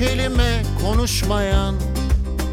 Kelime 0.00 0.62
konuşmayan 0.84 1.74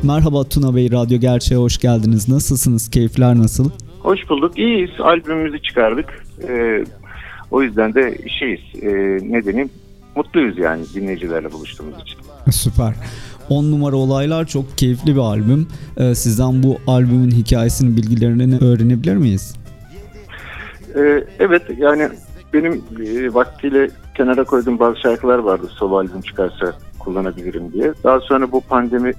Merhaba 0.04 0.44
Tuna 0.44 0.76
Bey, 0.76 0.92
Radyo 0.92 1.20
Gerçeğe 1.20 1.58
hoş 1.58 1.78
geldiniz. 1.78 2.30
Nasılsınız? 2.30 2.90
Keyifler 2.90 3.38
nasıl? 3.38 3.70
Hoş 4.00 4.30
bulduk. 4.30 4.58
İyiyiz. 4.58 4.90
Albümümüzü 5.00 5.62
çıkardık. 5.62 6.26
Ee, 6.48 6.84
o 7.52 7.62
yüzden 7.64 7.94
de 7.94 8.18
şeyiz. 8.40 8.60
E, 8.82 8.88
ne 9.34 9.46
deneyim? 9.46 9.70
Mutluyuz 10.16 10.58
yani 10.58 10.86
dinleyicilerle 10.96 11.52
buluştuğumuz 11.52 12.02
için. 12.02 12.20
Süper. 12.52 12.94
10 13.50 13.72
numara 13.72 13.96
olaylar 13.96 14.46
çok 14.46 14.78
keyifli 14.78 15.16
bir 15.16 15.20
albüm. 15.20 15.68
Ee, 15.98 16.16
sizden 16.16 16.64
bu 16.64 16.78
albümün 16.88 17.32
hikayesini, 17.32 17.98
bilgilerini 17.98 18.58
öğrenebilir 18.58 19.16
miyiz? 19.16 19.56
Ee, 20.96 21.24
evet 21.40 21.62
yani 21.78 22.10
benim 22.54 22.74
e, 22.74 23.34
vaktiyle 23.34 23.90
kenara 24.16 24.44
koyduğum 24.44 24.80
bazı 24.80 25.00
şarkılar 25.00 25.38
vardı 25.38 25.68
solo 25.80 25.98
albüm 25.98 26.22
çıkarsa 26.22 26.74
kullanabilirim 27.08 27.74
diye. 27.74 27.94
Daha 28.04 28.20
sonra 28.20 28.52
bu 28.52 28.62
pandemi 28.62 29.14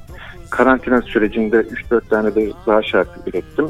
karantina 0.51 1.03
sürecinde 1.03 1.57
3-4 1.57 2.09
tane 2.09 2.35
de 2.35 2.51
daha 2.67 2.83
şarkı 2.83 3.31
ürettim. 3.31 3.69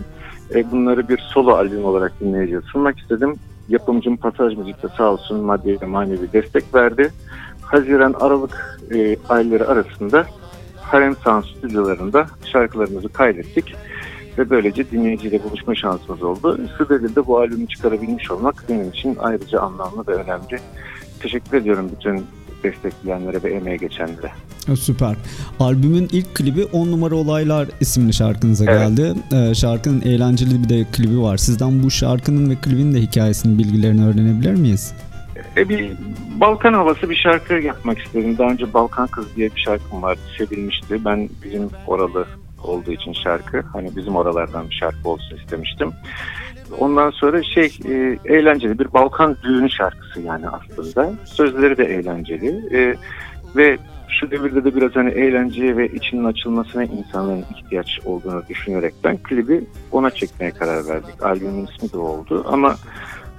E, 0.55 0.71
bunları 0.71 1.09
bir 1.09 1.19
solo 1.19 1.53
albüm 1.53 1.85
olarak 1.85 2.21
dinleyiciye 2.21 2.61
sunmak 2.61 2.99
istedim. 2.99 3.35
Yapımcım 3.69 4.17
Pasaj 4.17 4.57
Müzik'te 4.57 4.89
sağ 4.97 5.13
olsun 5.13 5.41
maddi 5.41 5.79
ve 5.83 5.87
manevi 5.87 6.33
destek 6.33 6.75
verdi. 6.75 7.11
Haziran 7.63 8.15
Aralık 8.21 8.81
e, 8.95 9.17
ayları 9.29 9.69
arasında 9.69 10.27
Harem 10.77 11.17
Sound 11.17 11.45
stüdyolarında 11.45 12.27
şarkılarımızı 12.53 13.09
kaydettik 13.09 13.75
ve 14.39 14.51
böylece 14.51 14.91
dinleyiciyle 14.91 15.45
buluşma 15.45 15.75
şansımız 15.75 16.23
oldu. 16.23 16.61
Sıdevil'de 16.79 17.27
bu 17.27 17.39
albümü 17.39 17.69
çıkarabilmiş 17.69 18.31
olmak 18.31 18.65
benim 18.69 18.89
için 18.89 19.17
ayrıca 19.21 19.61
anlamlı 19.61 20.07
ve 20.09 20.15
önemli. 20.15 20.59
Teşekkür 21.21 21.57
ediyorum 21.57 21.91
bütün 21.97 22.27
destekleyenlere 22.65 23.43
ve 23.43 23.53
emeğe 23.53 23.77
geçenlere. 23.77 24.31
Süper. 24.77 25.17
Albümün 25.61 26.09
ilk 26.13 26.35
klibi 26.35 26.65
10 26.65 26.93
numara 26.93 27.15
olaylar 27.15 27.69
isimli 27.81 28.13
şarkınıza 28.13 28.65
evet. 28.65 28.79
geldi. 28.79 29.15
Ee, 29.33 29.55
şarkının 29.55 30.03
eğlenceli 30.03 30.63
bir 30.63 30.69
de 30.69 30.85
klibi 30.93 31.23
var. 31.23 31.37
Sizden 31.37 31.83
bu 31.83 31.91
şarkının 31.91 32.51
ve 32.51 32.55
klibin 32.55 32.95
de 32.95 33.01
hikayesini, 33.01 33.59
bilgilerini 33.59 34.07
öğrenebilir 34.07 34.55
miyiz? 34.55 34.95
E, 35.57 35.69
bir 35.69 35.93
Balkan 36.41 36.73
havası 36.73 37.11
bir 37.11 37.17
şarkı 37.17 37.55
yapmak 37.55 37.99
istedim. 37.99 38.39
Daha 38.39 38.51
önce 38.51 38.73
Balkan 38.75 39.07
Kız 39.07 39.37
diye 39.37 39.51
bir 39.57 39.61
şarkım 39.61 40.03
vardı, 40.03 40.21
sevilmişti. 40.39 41.05
Ben 41.05 41.29
bizim 41.45 41.71
oralı 41.87 42.27
olduğu 42.63 42.93
için 42.93 43.13
şarkı, 43.13 43.61
hani 43.73 43.97
bizim 43.97 44.17
oralardan 44.17 44.71
bir 44.71 44.75
şarkı 44.75 45.09
olsun 45.09 45.37
istemiştim. 45.37 45.93
Ondan 46.79 47.11
sonra 47.11 47.43
şey 47.43 47.79
e, 47.85 48.19
eğlenceli 48.25 48.79
bir 48.79 48.93
Balkan 48.93 49.37
düğünü 49.43 49.71
şarkısı 49.71 50.21
yani 50.21 50.45
aslında. 50.49 51.13
Sözleri 51.25 51.77
de 51.77 51.85
eğlenceli. 51.85 52.77
E, 52.77 52.95
ve 53.57 53.79
şu 54.09 54.31
devirde 54.31 54.65
de 54.65 54.75
biraz 54.77 54.97
hani 54.97 55.11
eğlenceye 55.11 55.77
ve 55.77 55.89
içinin 55.89 56.25
açılmasına 56.25 56.85
insanların 56.85 57.45
ihtiyaç 57.57 58.01
olduğunu 58.05 58.43
düşünerekten 58.49 59.17
klibi 59.17 59.65
ona 59.93 60.11
çekmeye 60.11 60.51
karar 60.51 60.89
verdik. 60.89 61.23
Albümün 61.23 61.67
ismi 61.67 61.93
de 61.93 61.99
oldu 61.99 62.45
ama 62.49 62.77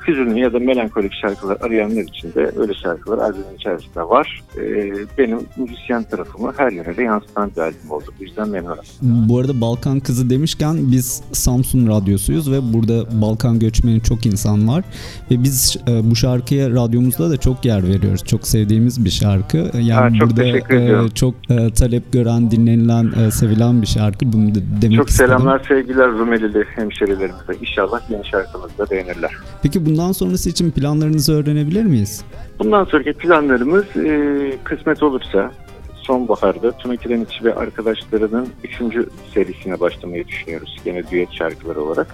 hüzünlü 0.09 0.39
ya 0.39 0.53
da 0.53 0.59
melankolik 0.59 1.13
şarkılar 1.13 1.57
arayanlar 1.61 2.01
için 2.01 2.33
de 2.33 2.51
öyle 2.57 2.73
şarkılar 2.73 3.17
albümün 3.17 3.55
içerisinde 3.59 4.03
var. 4.03 4.43
Ee, 4.57 4.91
benim 5.17 5.39
müzisyen 5.57 6.03
tarafımı 6.03 6.53
her 6.57 6.71
yöne 6.71 6.97
de 6.97 7.03
yansıtan 7.03 7.51
bir 7.57 7.61
albüm 7.61 7.91
oldu. 7.91 8.05
Bu 8.19 8.23
yüzden 8.23 8.49
memnunum. 8.49 8.83
Bu 9.01 9.39
arada 9.39 9.61
Balkan 9.61 9.99
Kızı 9.99 10.29
demişken 10.29 10.77
biz 10.91 11.23
Samsun 11.31 11.87
Radyosu'yuz 11.87 12.51
ve 12.51 12.73
burada 12.73 13.21
Balkan 13.21 13.59
göçmeni 13.59 14.01
çok 14.03 14.25
insan 14.25 14.67
var. 14.67 14.83
Ve 15.31 15.43
biz 15.43 15.77
e, 15.87 16.11
bu 16.11 16.15
şarkıya 16.15 16.69
radyomuzda 16.69 17.29
da 17.29 17.37
çok 17.37 17.65
yer 17.65 17.83
veriyoruz. 17.87 18.23
Çok 18.25 18.47
sevdiğimiz 18.47 19.05
bir 19.05 19.09
şarkı. 19.09 19.57
Yani 19.73 19.91
ha, 19.91 20.09
çok 20.19 20.29
burada 20.29 20.43
e, 20.75 21.09
çok 21.15 21.33
e, 21.49 21.73
talep 21.73 22.13
gören, 22.13 22.51
dinlenilen, 22.51 23.11
e, 23.25 23.31
sevilen 23.31 23.81
bir 23.81 23.87
şarkı. 23.87 24.33
Bunu 24.33 24.55
da 24.55 24.59
demek 24.81 24.97
Çok 24.97 25.09
istedim. 25.09 25.27
selamlar, 25.29 25.61
sevgiler 25.67 26.11
Rumelili 26.11 26.63
hemşerilerimize. 26.75 27.53
İnşallah 27.61 28.09
yeni 28.09 28.25
şarkımızı 28.25 28.77
da 28.77 28.89
beğenirler. 28.91 29.31
Peki 29.63 29.85
bundan 29.85 29.98
sonrası 29.99 30.49
için 30.49 30.71
planlarınızı 30.71 31.33
öğrenebilir 31.33 31.83
miyiz? 31.83 32.23
Bundan 32.59 32.83
sonraki 32.83 33.13
planlarımız 33.13 33.85
e, 33.97 34.53
kısmet 34.63 35.03
olursa 35.03 35.51
sonbaharda 35.93 36.71
Tuna 36.71 36.95
Kiremiç 36.95 37.43
ve 37.43 37.55
arkadaşlarının 37.55 38.47
üçüncü 38.63 39.09
serisine 39.33 39.79
başlamayı 39.79 40.27
düşünüyoruz. 40.27 40.77
Gene 40.85 41.07
düet 41.07 41.33
şarkıları 41.33 41.81
olarak. 41.81 42.07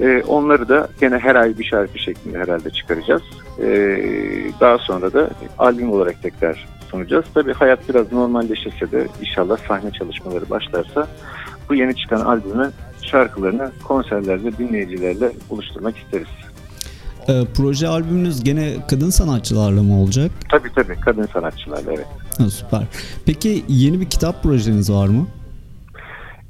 E, 0.00 0.22
onları 0.22 0.68
da 0.68 0.88
gene 1.00 1.18
her 1.18 1.34
ay 1.34 1.58
bir 1.58 1.64
şarkı 1.64 1.98
şeklinde 1.98 2.38
herhalde 2.38 2.70
çıkaracağız. 2.70 3.22
E, 3.62 3.66
daha 4.60 4.78
sonra 4.78 5.12
da 5.12 5.30
albüm 5.58 5.92
olarak 5.92 6.22
tekrar 6.22 6.66
sunacağız. 6.90 7.24
Tabii 7.34 7.52
hayat 7.52 7.88
biraz 7.88 8.12
normalleşirse 8.12 8.92
de 8.92 9.06
inşallah 9.20 9.56
sahne 9.68 9.90
çalışmaları 9.90 10.50
başlarsa 10.50 11.08
bu 11.68 11.74
yeni 11.74 11.96
çıkan 11.96 12.20
albümün 12.20 12.70
şarkılarını 13.02 13.70
konserlerde 13.84 14.58
dinleyicilerle 14.58 15.32
buluşturmak 15.50 15.96
isteriz. 15.96 16.28
E, 17.28 17.44
proje 17.56 17.88
albümünüz 17.88 18.44
gene 18.44 18.72
kadın 18.90 19.10
sanatçılarla 19.10 19.82
mı 19.82 20.00
olacak? 20.00 20.30
Tabii 20.50 20.68
tabii 20.74 21.00
kadın 21.00 21.26
sanatçılarla 21.26 21.92
evet. 21.92 22.06
Ha, 22.38 22.50
süper. 22.50 22.82
Peki 23.26 23.64
yeni 23.68 24.00
bir 24.00 24.10
kitap 24.10 24.42
projeniz 24.42 24.92
var 24.92 25.08
mı? 25.08 25.26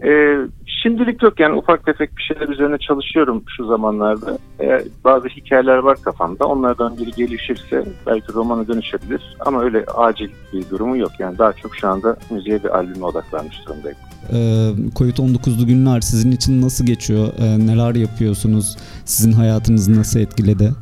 Ee, 0.05 0.37
şimdilik 0.83 1.23
yok 1.23 1.41
yani 1.41 1.55
ufak 1.55 1.87
tefek 1.87 2.17
bir 2.17 2.23
şeyler 2.23 2.49
üzerine 2.49 2.79
çalışıyorum 2.79 3.43
şu 3.57 3.67
zamanlarda. 3.67 4.39
Ee, 4.61 4.85
bazı 5.05 5.29
hikayeler 5.29 5.79
var 5.79 5.99
kafamda. 6.03 6.47
Onlardan 6.47 6.99
biri 6.99 7.11
gelişirse 7.11 7.85
belki 8.07 8.33
romana 8.33 8.69
dönüşebilir. 8.69 9.37
Ama 9.41 9.63
öyle 9.63 9.85
acil 9.85 10.31
bir 10.53 10.71
durumu 10.71 10.97
yok. 10.97 11.11
Yani 11.19 11.39
daha 11.39 11.53
çok 11.53 11.77
şu 11.77 11.89
anda 11.89 12.17
müziğe 12.31 12.65
bir 12.65 12.77
albüme 12.77 13.07
odaklanmış 13.07 13.57
durumdayım. 13.67 13.99
Ee, 14.33 14.71
Covid-19'lu 14.95 15.67
günler 15.67 16.01
sizin 16.01 16.33
için 16.33 16.63
nasıl 16.63 16.87
geçiyor? 16.87 17.29
Ee, 17.39 17.67
neler 17.67 17.95
yapıyorsunuz? 17.95 18.77
Sizin 19.05 19.33
hayatınızı 19.33 19.97
nasıl 19.97 20.21
etkiledi? 20.21 20.73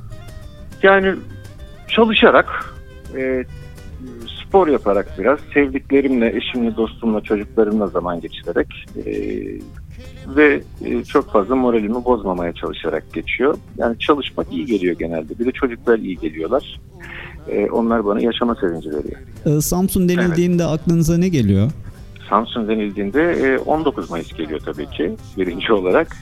Yani 0.83 1.15
çalışarak, 1.89 2.75
e, 3.17 3.45
spor 4.43 4.69
yaparak 4.69 5.19
biraz, 5.19 5.39
sevdiklerimle, 5.55 6.37
eşimle, 6.37 6.77
dostumla, 6.77 7.21
çocuklarımla 7.21 7.87
zaman 7.87 8.21
geçirerek 8.21 8.69
e, 8.97 9.13
ve 10.37 10.63
e, 10.85 11.05
çok 11.05 11.33
fazla 11.33 11.57
moralimi 11.57 12.05
bozmamaya 12.05 12.53
çalışarak 12.53 13.13
geçiyor. 13.13 13.59
Yani 13.79 13.99
çalışmak 13.99 14.53
iyi 14.53 14.67
geliyor 14.67 14.97
genelde. 14.99 15.39
Bir 15.39 15.47
de 15.47 15.53
çocuklar 15.53 15.99
iyi 15.99 16.17
geliyorlar. 16.19 16.81
Onlar 17.73 18.05
bana 18.05 18.21
yaşama 18.21 18.55
sevinci 18.55 18.91
veriyor. 18.91 19.21
Ee, 19.47 19.61
Samsun 19.61 20.09
denildiğinde 20.09 20.63
evet. 20.63 20.81
aklınıza 20.81 21.19
ne 21.19 21.29
geliyor? 21.29 21.71
Samsun 22.33 22.69
denildiğinde 22.69 23.59
19 23.67 24.05
e, 24.05 24.11
Mayıs 24.11 24.33
geliyor 24.33 24.61
tabii 24.65 24.91
ki 24.91 25.17
birinci 25.39 25.73
olarak. 25.73 26.17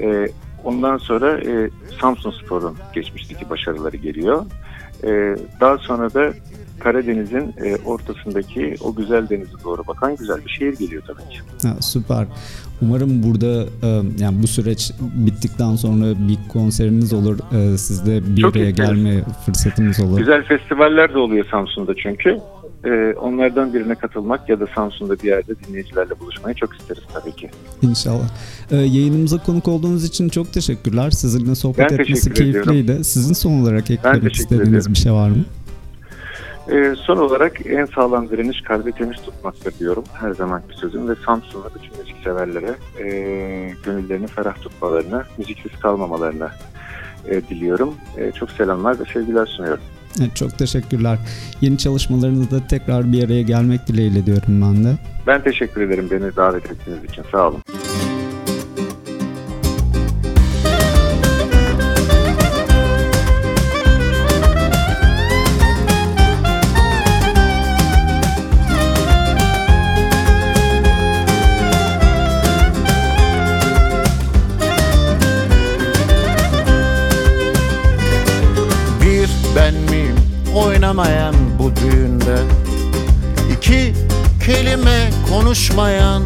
E, 0.00 0.28
ondan 0.64 0.98
sonra 0.98 1.40
e, 1.40 1.70
Samsun 2.00 2.30
Spor'un 2.30 2.76
geçmişteki 2.94 3.50
başarıları 3.50 3.96
geliyor. 3.96 4.46
Daha 5.60 5.78
sonra 5.78 6.14
da 6.14 6.32
Karadeniz'in 6.80 7.54
ortasındaki 7.84 8.76
o 8.80 8.94
güzel 8.94 9.28
denize 9.28 9.52
doğru 9.64 9.86
bakan 9.86 10.16
güzel 10.16 10.44
bir 10.44 10.50
şehir 10.50 10.78
geliyor 10.78 11.02
tabii 11.06 11.28
ki. 11.30 11.68
Ha, 11.68 11.76
süper. 11.80 12.26
Umarım 12.82 13.22
burada 13.22 13.64
yani 14.18 14.42
bu 14.42 14.46
süreç 14.46 14.92
bittikten 15.00 15.76
sonra 15.76 16.04
bir 16.28 16.38
konseriniz 16.52 17.12
olur. 17.12 17.38
Sizde 17.76 18.36
bir 18.36 18.44
araya 18.44 18.70
gelme 18.70 19.24
fırsatımız 19.46 20.00
olur. 20.00 20.18
Güzel 20.18 20.44
festivaller 20.44 21.14
de 21.14 21.18
oluyor 21.18 21.46
Samsun'da 21.50 21.94
çünkü 21.96 22.38
e, 22.84 23.14
onlardan 23.20 23.74
birine 23.74 23.94
katılmak 23.94 24.48
ya 24.48 24.60
da 24.60 24.66
Samsun'da 24.74 25.18
bir 25.18 25.28
yerde 25.28 25.54
dinleyicilerle 25.66 26.20
buluşmayı 26.20 26.54
çok 26.54 26.76
isteriz 26.76 27.02
tabii 27.12 27.32
ki. 27.32 27.50
İnşallah. 27.82 28.28
Ee, 28.70 28.76
yayınımıza 28.76 29.38
konuk 29.38 29.68
olduğunuz 29.68 30.04
için 30.04 30.28
çok 30.28 30.52
teşekkürler. 30.52 31.10
Sizinle 31.10 31.54
sohbet 31.54 31.90
ben 31.90 31.98
etmesi 31.98 32.32
keyifliydi. 32.32 32.80
Ediyorum. 32.80 33.04
Sizin 33.04 33.34
son 33.34 33.62
olarak 33.62 33.90
eklemek 33.90 34.32
istediğiniz 34.32 34.68
ediyorum. 34.68 34.92
bir 34.92 34.98
şey 34.98 35.12
var 35.12 35.28
mı? 35.28 35.44
Ee, 36.70 36.94
son 36.96 37.16
olarak 37.16 37.66
en 37.66 37.86
sağlam 37.86 38.28
direniş 38.28 38.60
kalbi 38.60 38.92
temiz 38.92 39.16
tutmaktır 39.16 39.78
diyorum. 39.78 40.04
Her 40.12 40.30
zamanki 40.30 40.76
sözüm 40.76 41.08
ve 41.08 41.14
Samsun'da 41.26 41.68
bütün 41.74 41.98
müzik 41.98 42.16
severlere 42.24 42.74
e, 42.98 43.04
gönüllerini 43.84 44.26
ferah 44.26 44.54
tutmalarını, 44.62 45.22
müziksiz 45.38 45.80
kalmamalarını 45.80 46.48
e, 47.28 47.42
diliyorum. 47.42 47.94
E, 48.16 48.32
çok 48.32 48.50
selamlar 48.50 49.00
ve 49.00 49.04
sevgiler 49.12 49.46
sunuyorum. 49.46 49.84
Çok 50.34 50.58
teşekkürler. 50.58 51.18
Yeni 51.60 51.78
çalışmalarınızda 51.78 52.66
tekrar 52.66 53.12
bir 53.12 53.24
araya 53.24 53.42
gelmek 53.42 53.86
dileğiyle 53.86 54.26
diyorum 54.26 54.62
ben 54.62 54.84
de. 54.84 54.96
Ben 55.26 55.42
teşekkür 55.42 55.80
ederim 55.80 56.08
beni 56.10 56.36
davet 56.36 56.70
ettiğiniz 56.70 57.04
için. 57.04 57.22
Sağ 57.32 57.48
olun. 57.48 57.62
Konuşmayan 85.72 86.22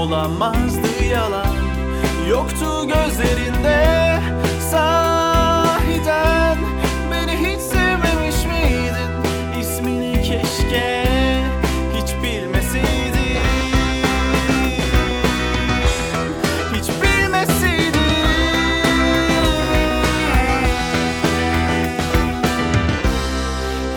Olamazdı 0.00 1.04
yalan. 1.12 1.56
Yoktu 2.30 2.88
gözlerinde 2.88 4.20
Sahiden. 4.70 6.58
Beni 7.12 7.32
hiç 7.32 7.60
sevmemiş 7.60 8.44
miydin? 8.46 9.10
İsmini 9.60 10.22
keşke 10.22 11.04
Hiç 11.96 12.14
bilmeseydin. 12.22 13.40
Hiç 16.74 16.88
bilmeseydin. 17.02 18.00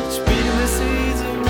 Hiç 0.10 0.20
bilmeseydim 0.28 1.44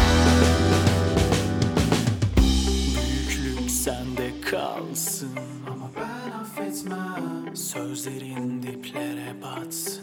Büyüklük 2.95 3.71
sende 3.71 4.32
kalsın. 4.53 5.29
Ama 5.71 5.89
ben 5.95 6.31
affetmem. 6.39 7.55
Sözlerin 7.55 8.63
diplere 8.63 9.41
batsın 9.41 10.02